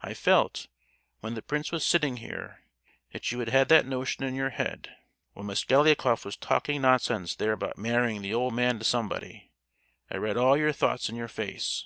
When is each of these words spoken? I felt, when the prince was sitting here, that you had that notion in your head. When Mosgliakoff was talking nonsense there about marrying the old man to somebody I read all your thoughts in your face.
I 0.00 0.14
felt, 0.14 0.68
when 1.20 1.34
the 1.34 1.42
prince 1.42 1.70
was 1.70 1.84
sitting 1.84 2.16
here, 2.16 2.62
that 3.12 3.30
you 3.30 3.40
had 3.40 3.68
that 3.68 3.84
notion 3.84 4.24
in 4.24 4.34
your 4.34 4.48
head. 4.48 4.88
When 5.34 5.48
Mosgliakoff 5.48 6.24
was 6.24 6.34
talking 6.38 6.80
nonsense 6.80 7.34
there 7.34 7.52
about 7.52 7.76
marrying 7.76 8.22
the 8.22 8.32
old 8.32 8.54
man 8.54 8.78
to 8.78 8.86
somebody 8.86 9.52
I 10.10 10.16
read 10.16 10.38
all 10.38 10.56
your 10.56 10.72
thoughts 10.72 11.10
in 11.10 11.14
your 11.16 11.28
face. 11.28 11.84